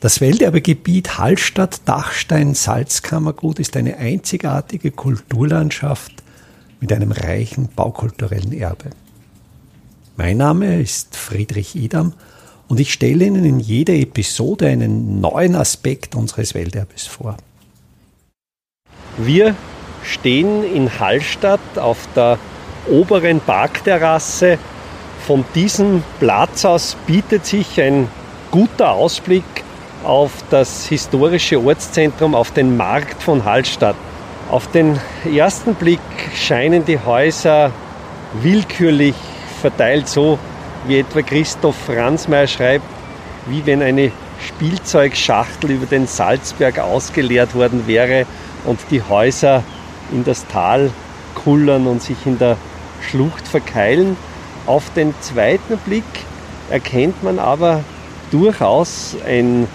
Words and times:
Das 0.00 0.20
Welterbegebiet 0.20 1.18
Hallstatt-Dachstein-Salzkammergut 1.18 3.58
ist 3.58 3.76
eine 3.76 3.96
einzigartige 3.96 4.92
Kulturlandschaft 4.92 6.12
mit 6.78 6.92
einem 6.92 7.10
reichen 7.10 7.68
baukulturellen 7.74 8.52
Erbe. 8.52 8.90
Mein 10.16 10.36
Name 10.36 10.80
ist 10.80 11.16
Friedrich 11.16 11.74
Idam 11.74 12.12
und 12.68 12.78
ich 12.78 12.92
stelle 12.92 13.24
Ihnen 13.24 13.44
in 13.44 13.58
jeder 13.58 13.94
Episode 13.94 14.68
einen 14.68 15.20
neuen 15.20 15.56
Aspekt 15.56 16.14
unseres 16.14 16.54
Welterbes 16.54 17.08
vor. 17.08 17.36
Wir 19.16 19.56
stehen 20.04 20.62
in 20.62 21.00
Hallstatt 21.00 21.76
auf 21.76 22.06
der 22.14 22.38
oberen 22.88 23.40
Parkterrasse. 23.40 24.58
Von 25.26 25.44
diesem 25.56 26.04
Platz 26.20 26.64
aus 26.64 26.96
bietet 27.08 27.46
sich 27.46 27.80
ein 27.80 28.06
guter 28.52 28.92
Ausblick 28.92 29.42
auf 30.08 30.32
das 30.48 30.86
historische 30.86 31.62
Ortszentrum, 31.62 32.34
auf 32.34 32.50
den 32.50 32.78
Markt 32.78 33.22
von 33.22 33.44
Hallstatt. 33.44 33.94
Auf 34.50 34.66
den 34.68 34.98
ersten 35.30 35.74
Blick 35.74 36.00
scheinen 36.34 36.82
die 36.86 36.98
Häuser 36.98 37.70
willkürlich 38.42 39.14
verteilt, 39.60 40.08
so 40.08 40.38
wie 40.86 41.00
etwa 41.00 41.20
Christoph 41.20 41.76
Franzmeier 41.76 42.46
schreibt, 42.46 42.86
wie 43.48 43.66
wenn 43.66 43.82
eine 43.82 44.10
Spielzeugschachtel 44.40 45.72
über 45.72 45.84
den 45.84 46.06
Salzberg 46.06 46.78
ausgeleert 46.78 47.54
worden 47.54 47.86
wäre 47.86 48.24
und 48.64 48.80
die 48.90 49.02
Häuser 49.02 49.62
in 50.10 50.24
das 50.24 50.46
Tal 50.46 50.90
kullern 51.34 51.86
und 51.86 52.02
sich 52.02 52.24
in 52.24 52.38
der 52.38 52.56
Schlucht 53.02 53.46
verkeilen. 53.46 54.16
Auf 54.64 54.90
den 54.94 55.14
zweiten 55.20 55.76
Blick 55.76 56.04
erkennt 56.70 57.22
man 57.22 57.38
aber 57.38 57.84
durchaus 58.30 59.14
ein 59.26 59.68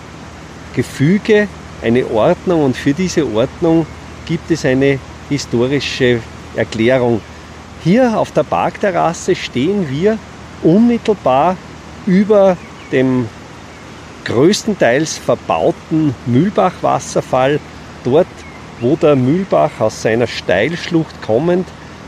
Gefüge, 0.74 1.48
eine 1.82 2.10
Ordnung 2.10 2.64
und 2.64 2.78
für 2.78 2.94
diese 2.94 3.26
Ordnung 3.26 3.86
gibt 4.26 4.50
es 4.52 4.66
eine 4.66 5.00
historische 5.30 6.20
Erklärung. 6.56 7.22
Hier 7.84 8.18
auf 8.18 8.32
der 8.32 8.44
Parkterrasse 8.44 9.36
stehen 9.36 9.90
wir 9.90 10.18
unmittelbar 10.62 11.58
über 12.06 12.56
dem 12.92 13.28
größtenteils 14.26 15.18
verbauten 15.18 16.16
Mühlbach-Wasserfall, 16.26 17.60
dort 18.04 18.28
wo 18.80 18.96
der 18.96 19.16
Mühlbach 19.16 19.72
aus 19.80 20.02
seiner 20.02 20.28
Steilschlucht 20.28 21.22
kommend 21.22 21.68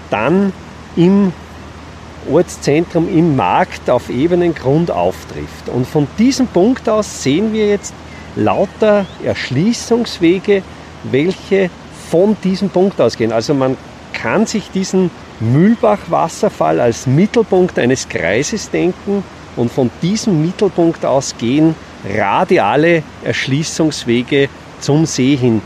dann 0.10 0.54
im 0.96 1.34
Ortszentrum 2.32 3.08
im 3.10 3.36
Markt 3.36 3.90
auf 3.90 4.10
ebenen 4.10 4.56
Grund 4.56 4.90
auftrifft. 4.90 5.70
Und 5.72 5.86
von 5.88 6.08
diesem 6.18 6.48
Punkt 6.48 6.90
aus 6.90 7.22
sehen 7.22 7.54
wir 7.54 7.68
jetzt 7.68 7.94
lauter 8.36 9.06
Erschließungswege, 9.24 10.64
welche 11.04 11.70
von 12.10 12.36
diesem 12.44 12.70
Punkt 12.70 13.00
ausgehen. 13.00 13.32
Also 13.32 13.54
man 13.54 13.78
kann 14.14 14.46
sich 14.46 14.70
diesen 14.72 15.12
Mühlbach-Wasserfall 15.40 16.80
als 16.80 17.08
Mittelpunkt 17.08 17.78
eines 17.78 18.08
Kreises 18.08 18.70
denken 18.70 19.24
und 19.56 19.72
von 19.72 19.90
diesem 20.02 20.46
Mittelpunkt 20.46 21.06
aus 21.06 21.36
gehen 21.38 21.76
radiale 22.08 23.04
Erschließungswege 23.24 24.50
zum 24.80 25.06
See 25.06 25.36
hin. 25.36 25.62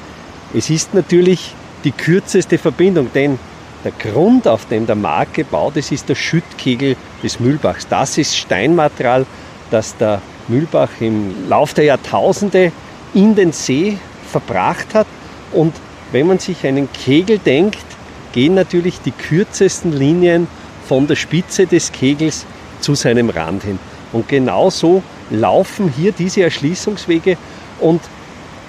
Es 0.53 0.69
ist 0.69 0.93
natürlich 0.93 1.53
die 1.83 1.91
kürzeste 1.91 2.57
Verbindung, 2.57 3.09
denn 3.13 3.37
der 3.83 3.91
Grund, 3.91 4.47
auf 4.47 4.65
dem 4.65 4.85
der 4.85 4.95
Markt 4.95 5.35
gebaut 5.35 5.77
ist, 5.77 5.91
ist 5.91 6.09
der 6.09 6.15
Schüttkegel 6.15 6.97
des 7.23 7.39
Mühlbachs. 7.39 7.87
Das 7.87 8.17
ist 8.17 8.35
Steinmaterial, 8.35 9.25
das 9.71 9.95
der 9.95 10.21
Mühlbach 10.49 10.89
im 10.99 11.47
Lauf 11.47 11.73
der 11.73 11.85
Jahrtausende 11.85 12.71
in 13.13 13.35
den 13.35 13.51
See 13.51 13.97
verbracht 14.29 14.93
hat. 14.93 15.07
Und 15.51 15.73
wenn 16.11 16.27
man 16.27 16.39
sich 16.39 16.65
einen 16.65 16.91
Kegel 16.91 17.39
denkt, 17.39 17.85
gehen 18.33 18.55
natürlich 18.55 18.99
die 19.01 19.11
kürzesten 19.11 19.91
Linien 19.91 20.47
von 20.87 21.07
der 21.07 21.15
Spitze 21.15 21.65
des 21.65 21.91
Kegels 21.91 22.45
zu 22.81 22.95
seinem 22.95 23.29
Rand 23.29 23.63
hin. 23.63 23.79
Und 24.11 24.27
genauso 24.27 25.03
laufen 25.29 25.93
hier 25.95 26.11
diese 26.11 26.41
Erschließungswege 26.41 27.37
und 27.79 28.01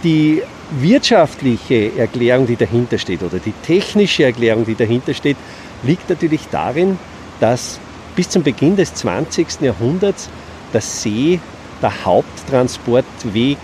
die 0.04 0.42
wirtschaftliche 0.78 1.96
Erklärung, 1.96 2.46
die 2.46 2.56
dahinter 2.56 2.98
steht, 2.98 3.22
oder 3.22 3.38
die 3.38 3.54
technische 3.66 4.24
Erklärung, 4.24 4.64
die 4.64 4.74
dahinter 4.74 5.14
steht, 5.14 5.36
liegt 5.82 6.08
natürlich 6.08 6.42
darin, 6.50 6.98
dass 7.40 7.80
bis 8.14 8.28
zum 8.28 8.42
Beginn 8.42 8.76
des 8.76 8.94
20. 8.94 9.62
Jahrhunderts 9.62 10.28
der 10.72 10.80
See 10.80 11.40
der 11.82 12.04
Haupttransportweg, 12.04 13.58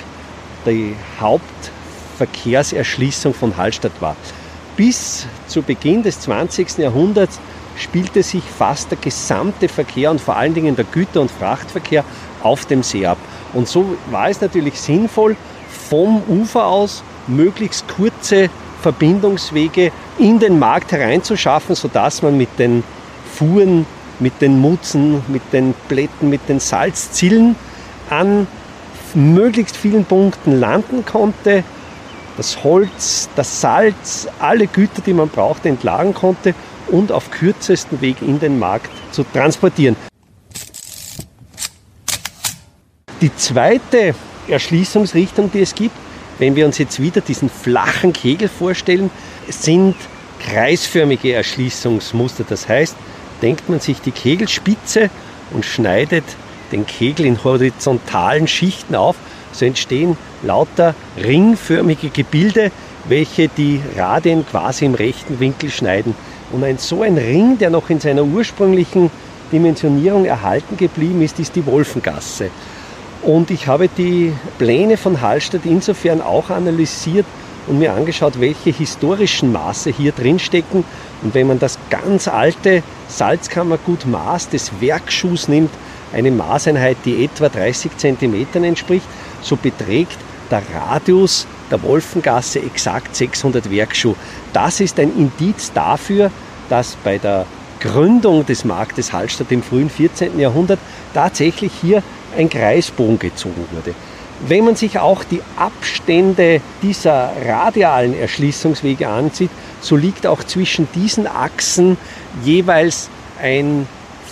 die 0.67 0.97
Hauptverkehrserschließung 1.21 3.35
von 3.35 3.57
Hallstatt 3.57 3.93
war. 4.01 4.17
Bis 4.77 5.27
zu 5.47 5.63
Beginn 5.63 6.03
des 6.03 6.21
20. 6.21 6.79
Jahrhunderts 6.79 7.39
spielte 7.77 8.23
sich 8.23 8.43
fast 8.43 8.91
der 8.91 8.99
gesamte 8.99 9.69
Verkehr 9.69 10.11
und 10.11 10.21
vor 10.21 10.37
allen 10.37 10.55
Dingen 10.55 10.77
der 10.77 10.85
Güter- 10.85 11.21
und 11.21 11.31
Frachtverkehr 11.31 12.05
auf 12.43 12.67
dem 12.67 12.83
See 12.83 13.07
ab. 13.07 13.19
Und 13.53 13.69
so 13.69 13.97
war 14.11 14.29
es 14.29 14.41
natürlich 14.41 14.81
sinnvoll, 14.81 15.37
vom 15.89 16.23
Ufer 16.29 16.67
aus 16.67 17.03
möglichst 17.27 17.87
kurze 17.89 18.51
Verbindungswege 18.83 19.93
in 20.19 20.39
den 20.39 20.59
Markt 20.59 20.93
hereinzuschaffen, 20.93 21.75
sodass 21.75 22.23
man 22.23 22.37
mit 22.37 22.59
den 22.59 22.83
Fuhren, 23.35 23.87
mit 24.19 24.41
den 24.41 24.61
Mutzen, 24.61 25.23
mit 25.29 25.43
den 25.53 25.75
Blätten, 25.89 26.31
mit 26.31 26.49
den 26.49 26.61
Salzzillen 26.61 27.57
an 28.11 28.47
möglichst 29.15 29.77
vielen 29.77 30.05
Punkten 30.05 30.59
landen 30.59 31.05
konnte, 31.05 31.65
das 32.37 32.63
Holz, 32.63 33.29
das 33.35 33.61
Salz, 33.61 34.29
alle 34.39 34.67
Güter, 34.67 35.01
die 35.05 35.15
man 35.15 35.29
brauchte, 35.29 35.69
entlagen 35.69 36.13
konnte 36.13 36.55
und 36.89 37.11
auf 37.11 37.31
kürzestem 37.31 38.01
Weg 38.01 38.21
in 38.21 38.39
den 38.39 38.59
Markt 38.59 38.91
zu 39.11 39.25
transportieren. 39.25 39.97
Die 43.23 43.35
zweite 43.35 44.15
Erschließungsrichtung, 44.47 45.51
die 45.51 45.63
es 45.63 45.75
gibt, 45.75 45.97
wenn 46.39 46.55
wir 46.55 46.67
uns 46.67 46.77
jetzt 46.77 47.01
wieder 47.01 47.23
diesen 47.23 47.49
flachen 47.49 48.13
Kegel 48.13 48.49
vorstellen, 48.49 49.11
sind 49.49 49.97
kreisförmige 50.41 51.33
Erschließungsmuster. 51.33 52.45
Das 52.47 52.69
heißt, 52.69 52.95
denkt 53.41 53.71
man 53.71 53.81
sich 53.81 54.03
die 54.03 54.11
Kegelspitze 54.11 55.09
und 55.53 55.65
schneidet 55.65 56.25
den 56.73 56.87
Kegel 56.87 57.27
in 57.27 57.43
horizontalen 57.43 58.47
Schichten 58.49 58.95
auf, 58.95 59.17
so 59.53 59.65
entstehen 59.65 60.17
lauter 60.43 60.95
ringförmige 61.23 62.11
Gebilde, 62.11 62.71
welche 63.09 63.49
die 63.49 63.81
Radien 63.97 64.45
quasi 64.47 64.85
im 64.85 64.95
rechten 64.95 65.41
Winkel 65.41 65.71
schneiden. 65.71 66.15
Und 66.53 66.65
ein 66.65 66.79
so 66.79 67.03
ein 67.03 67.19
Ring, 67.19 67.59
der 67.59 67.71
noch 67.71 67.91
in 67.91 68.01
seiner 68.01 68.25
ursprünglichen 68.25 69.11
Dimensionierung 69.53 70.25
erhalten 70.25 70.77
geblieben 70.77 71.23
ist, 71.23 71.39
ist 71.39 71.57
die 71.57 71.67
Wolfengasse. 71.67 72.51
Und 73.23 73.51
ich 73.51 73.67
habe 73.67 73.89
die 73.89 74.33
Pläne 74.59 74.97
von 74.97 75.21
Hallstatt 75.21 75.63
insofern 75.65 76.21
auch 76.21 76.51
analysiert 76.51 77.27
und 77.67 77.79
mir 77.79 77.93
angeschaut, 77.93 78.41
welche 78.41 78.71
historischen 78.71 79.53
Maße 79.53 79.91
hier 79.91 80.13
drin 80.13 80.39
stecken. 80.39 80.85
Und 81.23 81.35
wenn 81.35 81.49
man 81.49 81.59
das 81.59 81.79
ganz 81.91 82.29
alte 82.29 82.83
Salzkammergut 83.09 84.07
Maß 84.07 84.51
des 84.51 84.71
Werkschuhs 84.81 85.49
nimmt, 85.49 85.71
eine 86.17 86.31
Maßeinheit, 86.31 86.97
die 87.05 87.25
etwa 87.25 87.49
30 87.49 87.97
cm 87.97 88.47
entspricht, 88.65 89.07
so 89.43 89.57
beträgt 89.57 90.17
der 90.51 90.63
Radius 90.75 91.47
der 91.71 91.83
Wolfengasse 91.83 92.61
exakt 92.61 93.15
600 93.15 93.71
Werkschuh. 93.71 94.15
Das 94.53 94.81
ist 94.81 94.99
ein 94.99 95.13
Indiz 95.17 95.73
dafür, 95.73 96.31
dass 96.71 96.97
bei 97.05 97.19
der 97.19 97.45
Gründung 97.81 98.47
des 98.47 98.65
Marktes 98.65 99.13
Hallstatt 99.13 99.53
im 99.53 99.63
frühen 99.63 99.91
14. 99.91 100.39
Jahrhundert 100.39 100.79
tatsächlich 101.13 101.73
hier 101.81 102.03
ein 102.37 102.49
Kreisbogen 102.49 103.19
gezogen 103.19 103.67
wurde. 103.73 103.95
Wenn 104.47 104.65
man 104.65 104.77
sich 104.77 104.99
auch 104.99 105.25
die 105.25 105.43
Abstände 105.57 106.61
dieser 106.83 107.33
radialen 107.47 108.19
Erschließungswege 108.19 109.09
ansieht, 109.09 109.51
so 109.81 109.97
liegt 109.97 110.27
auch 110.27 110.45
zwischen 110.45 110.89
diesen 110.95 111.27
Achsen 111.27 111.97
jeweils 112.43 113.09
ein 113.41 113.87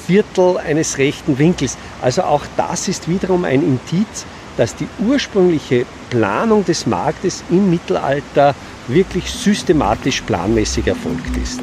Viertel 0.06 0.58
eines 0.58 0.98
rechten 0.98 1.38
Winkels. 1.38 1.76
Also 2.02 2.22
auch 2.22 2.42
das 2.56 2.88
ist 2.88 3.08
wiederum 3.08 3.44
ein 3.44 3.62
Indiz, 3.62 4.26
dass 4.56 4.76
die 4.76 4.88
ursprüngliche 4.98 5.86
Planung 6.10 6.64
des 6.64 6.86
Marktes 6.86 7.42
im 7.50 7.70
Mittelalter 7.70 8.54
wirklich 8.86 9.30
systematisch 9.30 10.20
planmäßig 10.22 10.86
erfolgt 10.86 11.36
ist. 11.42 11.60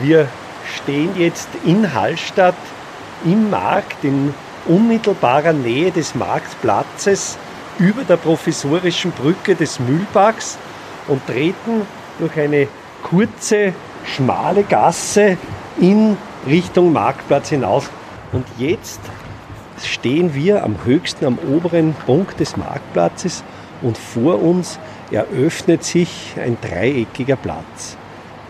Wir 0.00 0.28
stehen 0.76 1.10
jetzt 1.18 1.48
in 1.64 1.92
Hallstatt 1.92 2.54
im 3.24 3.50
Markt, 3.50 4.04
in 4.04 4.32
unmittelbarer 4.66 5.52
Nähe 5.52 5.90
des 5.90 6.14
Marktplatzes 6.14 7.36
über 7.78 8.04
der 8.04 8.16
provisorischen 8.16 9.12
Brücke 9.12 9.54
des 9.54 9.80
Mühlbachs 9.80 10.56
und 11.08 11.26
treten 11.26 11.86
durch 12.18 12.38
eine 12.38 12.68
kurze, 13.02 13.74
schmale 14.04 14.62
Gasse 14.62 15.36
in 15.80 16.16
Richtung 16.46 16.92
Marktplatz 16.92 17.48
hinaus. 17.50 17.88
Und 18.32 18.46
jetzt 18.58 19.00
stehen 19.82 20.34
wir 20.34 20.64
am 20.64 20.76
höchsten, 20.84 21.26
am 21.26 21.38
oberen 21.38 21.94
Punkt 22.06 22.40
des 22.40 22.56
Marktplatzes 22.56 23.44
und 23.82 23.98
vor 23.98 24.42
uns 24.42 24.78
eröffnet 25.10 25.84
sich 25.84 26.34
ein 26.42 26.56
dreieckiger 26.60 27.36
Platz. 27.36 27.96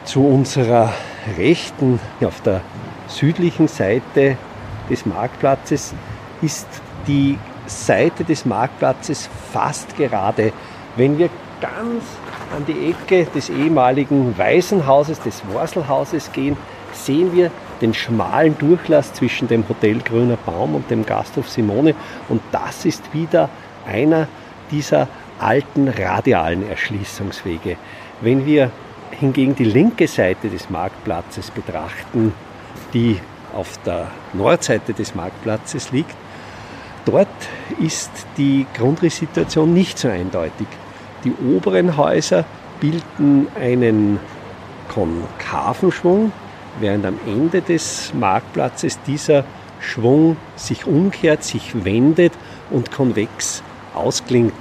Zu 0.05 0.27
unserer 0.27 0.93
Rechten, 1.39 2.01
auf 2.25 2.41
der 2.43 2.61
südlichen 3.07 3.69
Seite 3.69 4.37
des 4.91 5.07
Marktplatzes, 5.07 5.95
ist 6.43 6.67
die 7.07 7.39
Seite 7.67 8.25
des 8.25 8.45
Marktplatzes 8.45 9.29
fast 9.53 9.97
gerade. 9.97 10.53
Wenn 10.97 11.19
wir 11.19 11.31
ganz 11.61 12.05
an 12.55 12.67
die 12.67 12.91
Ecke 12.91 13.31
des 13.33 13.49
ehemaligen 13.49 14.37
Waisenhauses, 14.37 15.21
des 15.21 15.43
Worselhauses 15.53 16.33
gehen, 16.33 16.57
sehen 16.93 17.33
wir 17.33 17.51
den 17.83 17.93
schmalen 17.93 18.57
Durchlass 18.57 19.13
zwischen 19.13 19.49
dem 19.49 19.69
Hotel 19.69 19.99
Grüner 19.99 20.37
Baum 20.37 20.75
und 20.75 20.91
dem 20.91 21.05
Gasthof 21.05 21.51
Simone. 21.51 21.95
Und 22.29 22.41
das 22.53 22.85
ist 22.85 23.13
wieder 23.13 23.51
einer 23.87 24.29
dieser 24.71 25.09
alten 25.39 25.89
radialen 25.89 26.69
Erschließungswege. 26.69 27.77
Wenn 28.21 28.47
wir 28.47 28.71
hingegen 29.11 29.55
die 29.55 29.65
linke 29.65 30.07
Seite 30.07 30.49
des 30.49 30.71
Marktplatzes 30.71 31.51
betrachten, 31.51 32.33
die 32.95 33.19
auf 33.53 33.79
der 33.85 34.07
Nordseite 34.33 34.95
des 34.95 35.15
Marktplatzes 35.15 35.93
liegt, 35.93 36.15
dort 37.05 37.29
ist 37.81 38.11
die 38.37 38.67
Grundrisssituation 38.75 39.75
nicht 39.75 39.99
so 39.99 40.09
eindeutig. 40.09 40.69
Die 41.25 41.33
oberen 41.33 41.97
Häuser 41.97 42.45
bilden 42.81 43.49
einen 43.61 44.19
konkaven 44.89 45.93
Schwung, 45.93 46.33
während 46.81 47.05
am 47.07 47.19
Ende 47.27 47.63
des 47.63 48.13
Marktplatzes 48.15 48.99
dieser 49.07 49.45
Schwung 49.81 50.37
sich 50.57 50.87
umkehrt, 50.87 51.45
sich 51.45 51.85
wendet 51.85 52.33
und 52.71 52.91
konvex 52.91 53.63
ausklingt. 53.95 54.53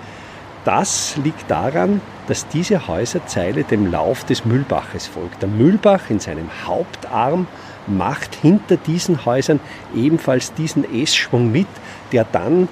Das 0.65 1.17
liegt 1.23 1.49
daran, 1.49 2.01
dass 2.27 2.47
diese 2.47 2.87
Häuserzeile 2.87 3.63
dem 3.63 3.91
Lauf 3.91 4.23
des 4.25 4.45
Mühlbaches 4.45 5.07
folgt. 5.07 5.41
Der 5.41 5.49
Mühlbach 5.49 6.09
in 6.09 6.19
seinem 6.19 6.49
Hauptarm 6.65 7.47
macht 7.87 8.35
hinter 8.35 8.77
diesen 8.77 9.25
Häusern 9.25 9.59
ebenfalls 9.95 10.53
diesen 10.53 10.85
S-Schwung 11.01 11.51
mit, 11.51 11.67
der 12.11 12.25
dann 12.31 12.67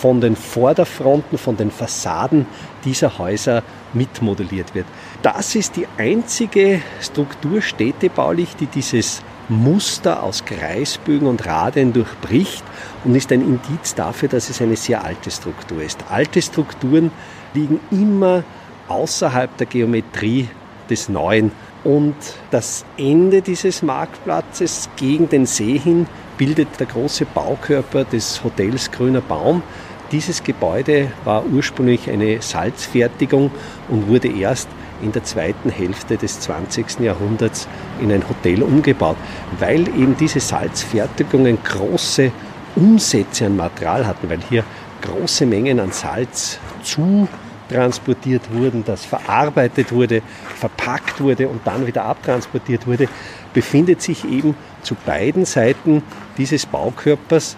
von 0.00 0.20
den 0.20 0.36
Vorderfronten, 0.36 1.38
von 1.38 1.56
den 1.56 1.70
Fassaden 1.70 2.46
dieser 2.84 3.18
Häuser 3.18 3.62
mitmodelliert 3.92 4.74
wird. 4.74 4.86
Das 5.22 5.56
ist 5.56 5.74
die 5.74 5.88
einzige 5.98 6.80
Struktur 7.00 7.60
städtebaulich, 7.60 8.54
die 8.54 8.66
dieses 8.66 9.20
Muster 9.48 10.22
aus 10.22 10.44
Kreisbögen 10.44 11.26
und 11.26 11.44
Radien 11.44 11.92
durchbricht 11.92 12.62
und 13.04 13.16
ist 13.16 13.32
ein 13.32 13.40
Indiz 13.40 13.96
dafür, 13.96 14.28
dass 14.28 14.48
es 14.48 14.62
eine 14.62 14.76
sehr 14.76 15.04
alte 15.04 15.32
Struktur 15.32 15.82
ist. 15.82 16.04
Alte 16.08 16.40
Strukturen 16.40 17.10
liegen 17.52 17.80
immer 17.90 18.44
außerhalb 18.86 19.56
der 19.56 19.66
Geometrie 19.66 20.48
des 20.88 21.08
Neuen. 21.08 21.50
Und 21.82 22.14
das 22.52 22.84
Ende 22.96 23.42
dieses 23.42 23.82
Marktplatzes 23.82 24.88
gegen 24.94 25.28
den 25.28 25.46
See 25.46 25.78
hin 25.78 26.06
bildet 26.36 26.68
der 26.78 26.86
große 26.86 27.24
Baukörper 27.24 28.04
des 28.04 28.44
Hotels 28.44 28.88
Grüner 28.92 29.20
Baum. 29.20 29.64
Dieses 30.12 30.44
Gebäude 30.44 31.10
war 31.24 31.44
ursprünglich 31.44 32.08
eine 32.08 32.40
Salzfertigung 32.40 33.50
und 33.88 34.08
wurde 34.08 34.28
erst 34.28 34.68
in 35.02 35.12
der 35.12 35.24
zweiten 35.24 35.70
Hälfte 35.70 36.16
des 36.16 36.40
20. 36.40 37.00
Jahrhunderts 37.00 37.68
in 38.00 38.12
ein 38.12 38.28
Hotel 38.28 38.62
umgebaut, 38.62 39.16
weil 39.58 39.88
eben 39.88 40.16
diese 40.16 40.40
Salzfertigungen 40.40 41.58
große 41.62 42.30
Umsätze 42.76 43.46
an 43.46 43.56
Material 43.56 44.06
hatten, 44.06 44.28
weil 44.28 44.40
hier 44.48 44.64
große 45.02 45.46
Mengen 45.46 45.80
an 45.80 45.92
Salz 45.92 46.58
zu 46.82 47.28
transportiert 47.68 48.42
wurden, 48.52 48.84
das 48.84 49.04
verarbeitet 49.04 49.92
wurde, 49.92 50.22
verpackt 50.56 51.20
wurde 51.20 51.48
und 51.48 51.60
dann 51.66 51.86
wieder 51.86 52.04
abtransportiert 52.04 52.86
wurde, 52.86 53.08
befindet 53.52 54.02
sich 54.02 54.24
eben 54.24 54.56
zu 54.82 54.94
beiden 54.94 55.44
Seiten 55.44 56.02
dieses 56.36 56.66
Baukörpers 56.66 57.56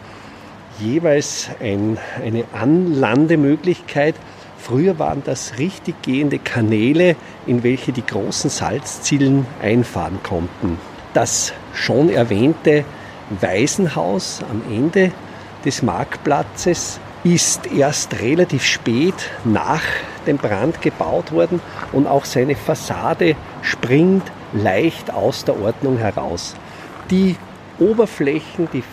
jeweils 0.80 1.48
ein, 1.60 1.98
eine 2.24 2.44
Anlandemöglichkeit. 2.52 4.14
Früher 4.70 5.00
waren 5.00 5.24
das 5.24 5.58
richtig 5.58 6.00
gehende 6.00 6.38
Kanäle, 6.38 7.16
in 7.44 7.64
welche 7.64 7.90
die 7.90 8.06
großen 8.06 8.50
Salzzielen 8.50 9.44
einfahren 9.60 10.20
konnten. 10.22 10.78
Das 11.12 11.52
schon 11.74 12.08
erwähnte 12.08 12.84
Waisenhaus 13.40 14.44
am 14.48 14.62
Ende 14.72 15.10
des 15.64 15.82
Marktplatzes 15.82 17.00
ist 17.24 17.66
erst 17.72 18.20
relativ 18.20 18.64
spät 18.64 19.16
nach 19.42 19.82
dem 20.28 20.36
Brand 20.36 20.80
gebaut 20.80 21.32
worden 21.32 21.60
und 21.90 22.06
auch 22.06 22.24
seine 22.24 22.54
Fassade 22.54 23.34
springt 23.62 24.30
leicht 24.52 25.12
aus 25.12 25.44
der 25.44 25.60
Ordnung 25.60 25.98
heraus. 25.98 26.54
Die 27.10 27.34
Oberflächen, 27.80 28.68
die 28.72 28.84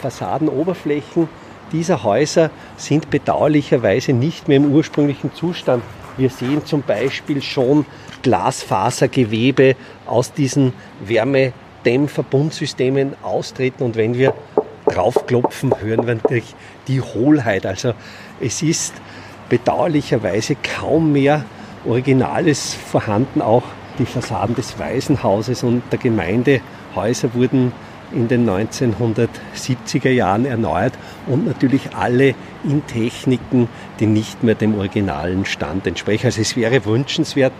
Fassadenoberflächen 0.00 1.28
dieser 1.72 2.04
Häuser 2.04 2.50
sind 2.76 3.10
bedauerlicherweise 3.10 4.12
nicht 4.12 4.46
mehr 4.48 4.58
im 4.58 4.70
ursprünglichen 4.72 5.34
Zustand. 5.34 5.82
Wir 6.16 6.30
sehen 6.30 6.64
zum 6.64 6.82
Beispiel 6.82 7.42
schon 7.42 7.84
Glasfasergewebe 8.22 9.74
aus 10.06 10.32
diesen 10.32 10.72
Wärmedämmverbundsystemen 11.04 13.16
austreten 13.22 13.84
und 13.84 13.96
wenn 13.96 14.14
wir 14.14 14.32
draufklopfen, 14.86 15.74
hören 15.80 16.06
wir 16.06 16.14
natürlich 16.14 16.54
die 16.88 17.00
Hohlheit. 17.00 17.66
Also 17.66 17.92
es 18.40 18.62
ist 18.62 18.94
bedauerlicherweise 19.48 20.56
kaum 20.56 21.12
mehr 21.12 21.44
Originales 21.84 22.74
vorhanden. 22.74 23.42
Auch 23.42 23.64
die 23.98 24.06
Fassaden 24.06 24.54
des 24.54 24.78
Waisenhauses 24.78 25.62
und 25.62 25.82
der 25.90 25.98
Gemeindehäuser 25.98 27.34
wurden 27.34 27.72
in 28.12 28.28
den 28.28 28.48
1970er 28.48 30.10
Jahren 30.10 30.44
erneuert 30.44 30.94
und 31.26 31.46
natürlich 31.46 31.94
alle 31.94 32.34
in 32.64 32.86
Techniken, 32.86 33.68
die 34.00 34.06
nicht 34.06 34.42
mehr 34.42 34.54
dem 34.54 34.76
originalen 34.76 35.44
Stand 35.44 35.86
entsprechen. 35.86 36.26
Also 36.26 36.40
es 36.40 36.56
wäre 36.56 36.84
wünschenswert, 36.84 37.52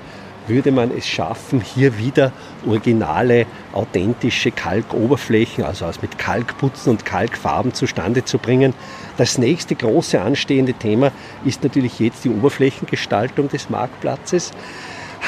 würde 0.49 0.71
man 0.71 0.97
es 0.97 1.07
schaffen, 1.07 1.61
hier 1.61 1.99
wieder 1.99 2.33
originale, 2.67 3.47
authentische 3.73 4.51
Kalkoberflächen, 4.51 5.65
also 5.65 5.87
aus 5.87 6.03
mit 6.03 6.19
Kalkputzen 6.19 6.91
und 6.91 7.05
Kalkfarben 7.05 7.75
zustande 7.75 8.25
zu 8.25 8.39
bringen. 8.39 8.75
Das 9.17 9.39
nächste 9.39 9.75
große 9.75 10.21
anstehende 10.21 10.75
Thema 10.75 11.11
ist 11.45 11.65
natürlich 11.65 11.99
jetzt 11.99 12.25
die 12.25 12.31
Oberflächengestaltung 12.31 13.49
des 13.49 13.71
Marktplatzes. 13.71 14.53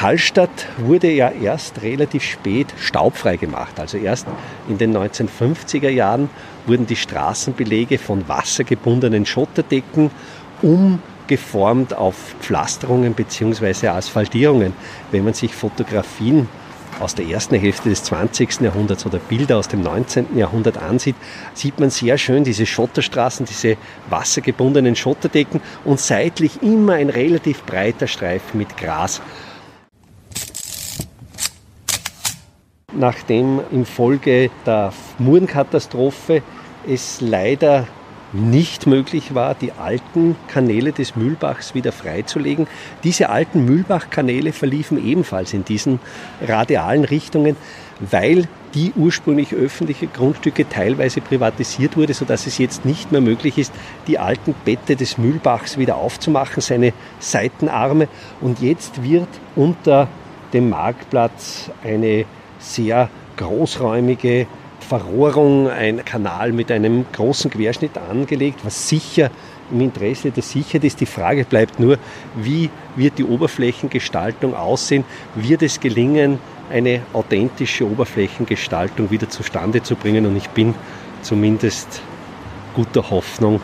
Hallstatt 0.01 0.67
wurde 0.77 1.11
ja 1.11 1.29
erst 1.29 1.81
relativ 1.81 2.23
spät 2.23 2.67
staubfrei 2.77 3.35
gemacht. 3.35 3.77
Also 3.81 3.97
erst 3.97 4.27
in 4.69 4.77
den 4.77 4.95
1950er 4.95 5.89
Jahren 5.89 6.29
wurden 6.65 6.87
die 6.87 6.95
Straßenbelege 6.95 7.97
von 7.97 8.25
wassergebundenen 8.29 9.25
Schotterdecken 9.25 10.09
um 10.61 11.01
geformt 11.27 11.93
auf 11.93 12.15
Pflasterungen 12.39 13.13
bzw. 13.13 13.89
Asphaltierungen. 13.89 14.73
Wenn 15.11 15.25
man 15.25 15.33
sich 15.33 15.53
Fotografien 15.53 16.47
aus 17.01 17.15
der 17.15 17.27
ersten 17.27 17.55
Hälfte 17.55 17.89
des 17.89 18.03
20. 18.03 18.61
Jahrhunderts 18.61 19.05
oder 19.05 19.19
Bilder 19.19 19.57
aus 19.57 19.67
dem 19.67 19.81
19. 19.81 20.37
Jahrhundert 20.37 20.77
ansieht, 20.77 21.15
sieht 21.53 21.77
man 21.79 21.89
sehr 21.89 22.17
schön 22.17 22.45
diese 22.45 22.65
Schotterstraßen, 22.65 23.45
diese 23.45 23.75
wassergebundenen 24.09 24.95
Schotterdecken 24.95 25.59
und 25.83 25.99
seitlich 25.99 26.63
immer 26.63 26.93
ein 26.93 27.09
relativ 27.09 27.63
breiter 27.63 28.07
Streifen 28.07 28.57
mit 28.57 28.77
Gras. 28.77 29.21
Nachdem 32.99 33.61
infolge 33.71 34.49
der 34.65 34.91
Murenkatastrophe 35.19 36.41
es 36.85 37.21
leider 37.21 37.87
nicht 38.33 38.87
möglich 38.87 39.33
war, 39.33 39.55
die 39.55 39.71
alten 39.71 40.35
Kanäle 40.49 40.91
des 40.91 41.15
Mühlbachs 41.15 41.73
wieder 41.73 41.93
freizulegen. 41.93 42.67
Diese 43.05 43.29
alten 43.29 43.63
Mühlbachkanäle 43.63 44.51
verliefen 44.51 45.01
ebenfalls 45.01 45.53
in 45.53 45.63
diesen 45.63 46.01
radialen 46.45 47.05
Richtungen, 47.05 47.55
weil 48.01 48.49
die 48.73 48.91
ursprünglich 48.97 49.53
öffentliche 49.53 50.07
Grundstücke 50.07 50.67
teilweise 50.67 51.21
privatisiert 51.21 51.95
wurde, 51.95 52.13
sodass 52.13 52.47
es 52.47 52.57
jetzt 52.57 52.83
nicht 52.83 53.13
mehr 53.13 53.21
möglich 53.21 53.57
ist, 53.57 53.71
die 54.07 54.19
alten 54.19 54.53
Bette 54.65 54.97
des 54.97 55.17
Mühlbachs 55.17 55.77
wieder 55.77 55.95
aufzumachen, 55.95 56.59
seine 56.59 56.91
Seitenarme. 57.19 58.09
Und 58.41 58.59
jetzt 58.59 59.01
wird 59.03 59.29
unter 59.55 60.09
dem 60.51 60.69
Marktplatz 60.69 61.71
eine 61.81 62.25
sehr 62.59 63.09
großräumige 63.37 64.47
Verrohrung, 64.79 65.69
ein 65.69 66.03
Kanal 66.03 66.51
mit 66.51 66.71
einem 66.71 67.05
großen 67.11 67.51
Querschnitt 67.51 67.97
angelegt, 67.97 68.59
was 68.63 68.89
sicher 68.89 69.29
im 69.71 69.81
Interesse 69.81 70.31
der 70.31 70.43
Sicherheit 70.43 70.83
ist. 70.83 70.99
Die 70.99 71.05
Frage 71.05 71.45
bleibt 71.45 71.79
nur, 71.79 71.97
wie 72.35 72.69
wird 72.95 73.17
die 73.17 73.23
Oberflächengestaltung 73.23 74.55
aussehen? 74.55 75.03
Wird 75.35 75.61
es 75.61 75.79
gelingen, 75.79 76.39
eine 76.71 77.01
authentische 77.13 77.85
Oberflächengestaltung 77.85 79.11
wieder 79.11 79.29
zustande 79.29 79.83
zu 79.83 79.95
bringen? 79.95 80.25
Und 80.25 80.35
ich 80.35 80.49
bin 80.49 80.73
zumindest 81.21 82.01
guter 82.73 83.09
Hoffnung, 83.09 83.61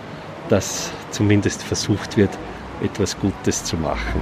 dass 0.50 0.92
zumindest 1.12 1.64
versucht 1.64 2.18
wird, 2.18 2.38
etwas 2.84 3.18
Gutes 3.18 3.64
zu 3.64 3.78
machen. 3.78 4.22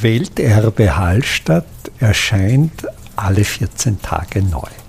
Welterbe 0.00 0.96
Hallstatt 0.96 1.66
erscheint 1.98 2.86
alle 3.22 3.44
14 3.44 4.00
Tage 4.02 4.42
neu. 4.42 4.81